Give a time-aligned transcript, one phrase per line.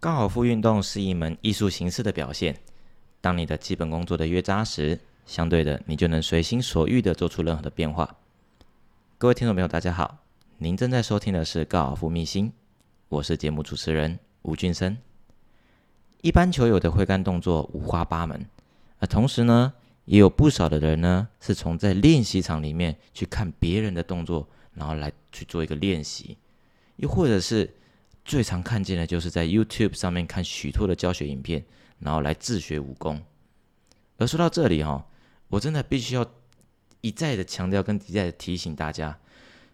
[0.00, 2.56] 高尔夫运动是一门艺术形式的表现。
[3.20, 8.16] 当你的基本功做得越扎实，相对的，你就能随心所欲地做出任何的变化。
[9.18, 10.18] 各位听众朋友，大家好，
[10.58, 12.52] 您正在收听的是高尔夫秘辛，
[13.08, 14.96] 我是节目主持人吴俊生。
[16.22, 18.46] 一般球友的挥杆动作五花八门，
[19.00, 19.72] 而同时呢，
[20.04, 26.38] 也有不少的人呢，是从在练习场里面去看别人的动作，然后来去做一个练习，
[26.98, 27.74] 又或者是。
[28.28, 31.64] 最常看见的就是在 YouTube 上面看许多的教学影片，
[31.98, 33.22] 然后来自学武功。
[34.18, 35.06] 而说到这里哈，
[35.48, 36.30] 我真的必须要
[37.00, 39.18] 一再的强调跟一再的提醒大家，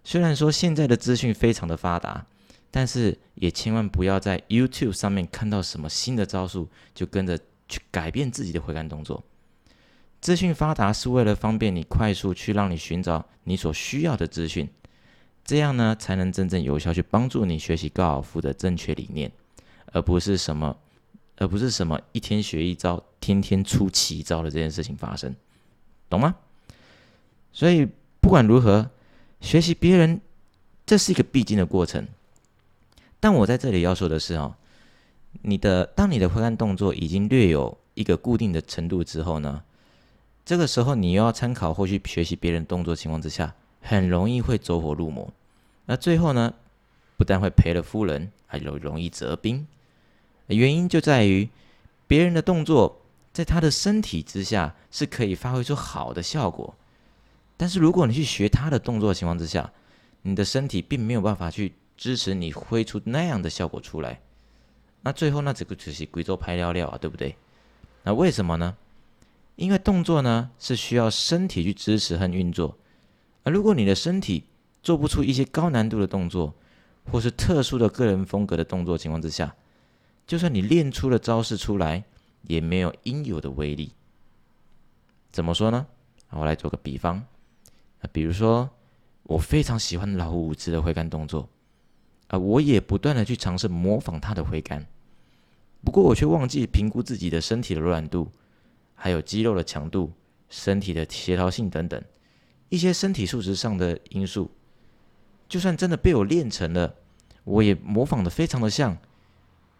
[0.04, 2.24] 虽然说现在的资讯非常的发达，
[2.70, 7.36] 但是也千万不要在 YouTube 上面看到什么新的招数，就跟着
[7.68, 9.24] 去改变自己的挥杆动作。
[10.20, 14.68] 资讯发达是为了方便你快速去让你寻找你所需要的资讯。
[15.44, 19.30] 这样呢，才能真正有效去帮助你学习高尔夫的正确理念，
[19.92, 20.74] 而不是什么，
[21.36, 25.36] 而不是什么一天学一招，天天出奇招的这件事情发生，
[26.08, 26.34] 懂吗？
[27.52, 27.86] 所以
[28.22, 28.90] 不管如何，
[29.42, 30.18] 学习别人，
[30.86, 32.08] 这是一个必经的过程。
[33.20, 34.54] 但我在这里要说的是哦，
[35.42, 39.62] 你的当你的挥杆动作已经略有一个固定的程度之后呢，
[40.42, 43.54] 这个时候你又要参考或去学习别人动作情况之下。
[43.86, 45.30] 很容易会走火入魔，
[45.86, 46.54] 那最后呢，
[47.16, 49.66] 不但会赔了夫人，还有容易折兵。
[50.46, 51.48] 原因就在于
[52.06, 53.00] 别人的动作
[53.32, 56.74] 在他的身体之下是可以发挥出好的效果，
[57.56, 59.72] 但是如果你去学他的动作情况之下，
[60.22, 64.20] 你的身体并没有办法去支持你挥出那样的效果出来。
[65.02, 67.36] 那最后那这个就是贵州拍料料啊，对不对？
[68.04, 68.76] 那为什么呢？
[69.56, 72.76] 因为动作呢是需要身体去支持和运作。
[73.42, 74.44] 而如果你的身体
[74.84, 76.54] 做不出一些高难度的动作，
[77.10, 79.56] 或是特殊的个人风格的动作情况之下，
[80.26, 82.04] 就算你练出了招式出来，
[82.42, 83.92] 也没有应有的威力。
[85.32, 85.86] 怎么说呢？
[86.28, 87.16] 我来做个比方，
[88.00, 88.68] 啊，比如说
[89.22, 91.48] 我非常喜欢老虎舞姿的挥杆动作，
[92.26, 94.86] 啊，我也不断的去尝试模仿他的挥杆，
[95.82, 98.30] 不过我却忘记评估自己的身体的柔软度，
[98.94, 100.12] 还有肌肉的强度、
[100.50, 102.02] 身体的协调性等等。
[102.68, 104.50] 一些身体素质上的因素，
[105.48, 106.94] 就算真的被我练成了，
[107.44, 108.96] 我也模仿的非常的像。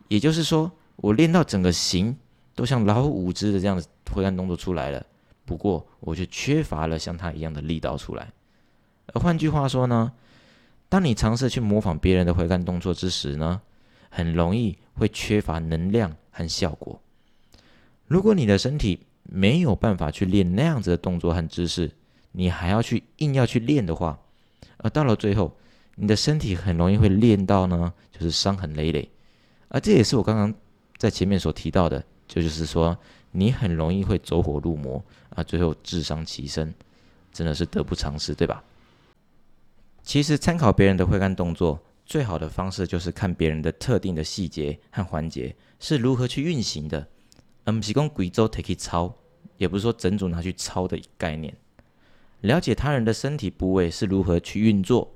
[0.09, 2.17] 也就是说，我练到整个形
[2.55, 5.05] 都像老五只的这样的挥杆动作出来了，
[5.45, 8.31] 不过我却缺乏了像他一样的力道出来。
[9.13, 10.13] 而换句话说呢，
[10.89, 13.61] 当你尝试去模仿别人的挥杆动作之时呢，
[14.11, 17.01] 很容易会缺乏能量和效果。
[18.07, 21.91] 如果你的身体没有办法去练那样子的动作和姿势，
[22.33, 24.19] 你还要去硬要去练的话，
[24.79, 25.57] 而到了最后，
[25.97, 29.11] 你的身体很容易会练到呢，就是伤痕累累。
[29.69, 30.53] 而这也是我刚刚
[30.97, 32.97] 在前面所提到的，就就是说
[33.33, 36.73] 你很容易会走火入魔啊，最后智伤其身，
[37.33, 38.63] 真的是得不偿失，对吧？
[40.03, 47.09] 其实参考别人的挥杆动作，最好的方式就是看别人的特定的细节和环节是如何去运行的。
[47.65, 49.13] 嗯，不是讲贵州 take 抄，
[49.57, 51.57] 也不是说整组拿去抄的概念。
[52.41, 55.15] 了解他人的身体部位是如何去运作，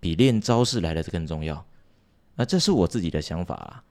[0.00, 1.64] 比练招式来的更重要。
[2.34, 3.84] 那这是我自己的想法啊，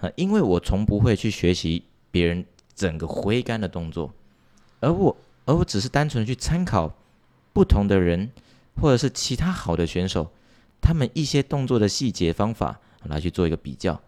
[0.00, 2.44] 啊，因为我从不会去学习别人
[2.74, 4.12] 整个挥杆的动作，
[4.80, 5.16] 而我
[5.46, 6.94] 而我只是单纯去参考
[7.54, 8.30] 不同的人
[8.80, 10.30] 或者是其他好的选手，
[10.80, 13.98] 他们一些动作的细节方法来去做一个比较，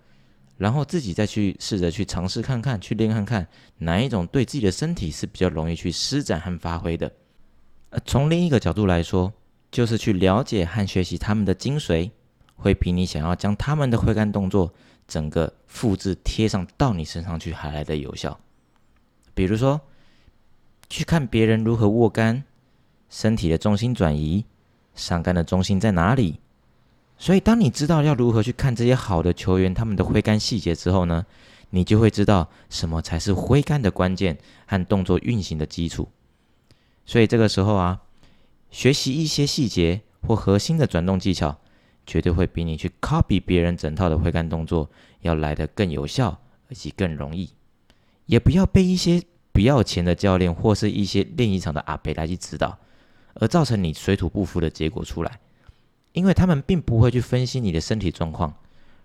[0.59, 3.49] 然后自己再去试着去尝试看看，去练看看
[3.79, 7.11] 哪一种对自己的身体是比较容易去施展和发挥的。
[7.91, 9.33] 呃，从另一个角度来说，
[9.71, 12.11] 就是去了解和学习他们的精髓，
[12.57, 14.73] 会比你想要将他们的挥杆动作
[15.07, 18.39] 整个复制贴上到你身上去还来的有效。
[19.35, 19.81] 比如说，
[20.91, 22.45] 去看别人如何握杆，
[23.09, 24.45] 身体的重心转移，
[24.95, 26.41] 上杆的中心在哪里。
[27.17, 31.25] 所以，当你知道要如何去看这些好的球员他们的挥杆细节之后呢，
[31.71, 34.37] 你就会知道什么才是挥杆的关键
[34.67, 36.09] 和动作运行的基础。
[37.09, 38.03] 所以这个时候啊，
[38.71, 41.57] 学习一些细节或核心的转动技巧，
[42.07, 44.91] 绝对会比你去 copy 别人整套的挥杆动作
[45.23, 46.39] 要来得更有效，
[46.69, 47.49] 而且更容易。
[48.27, 49.23] 也不要被一些
[49.53, 52.77] 不要钱的教练或是一些练习场的阿伯来去指导，
[53.33, 55.41] 而造成你水土不服的结果出来。
[56.13, 58.53] 因为他们并不会去分析你的身体状况，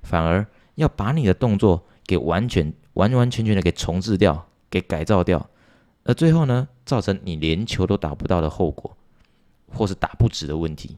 [0.02, 0.46] 反而
[0.76, 5.50] 要把你的动作给完全完完全全的给重置掉，给改造掉。
[6.04, 8.96] 而最后呢，造成你连球都打不到的后果，
[9.72, 10.98] 或是打不直的问题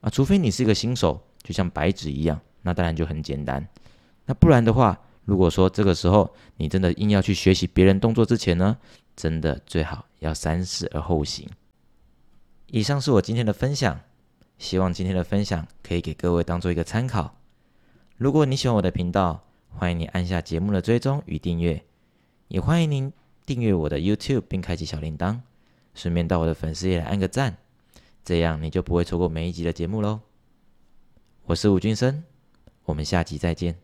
[0.00, 0.10] 啊！
[0.10, 3.66] 除非你是一个新手，就像白纸一样，那当然就很简单。
[4.26, 8.76] 那不然的话，如果说这个时候你真的硬要去学习别人动作之前呢，
[9.16, 11.48] 真的最好要三思而后行。
[12.68, 14.00] 以上是我今天的分享，
[14.58, 17.36] 希望今天的分享可以给各位当做一个参考。
[18.16, 21.84] 如果你喜欢我的频道，欢迎你按下节目的追踪与订阅，
[22.48, 23.12] 也欢迎您
[23.46, 25.40] 订阅我的 YouTube 并开启小铃铛，
[25.94, 27.56] 顺便到我的粉丝页来按个赞，
[28.24, 30.20] 这样你就不会错过每一集的节目喽。
[31.46, 32.24] 我是吴俊生，
[32.84, 33.76] 我们下集再见。